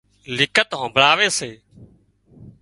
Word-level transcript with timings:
لکت 0.37 0.69
همڀۯاوي 0.81 1.27
سي 1.37 1.51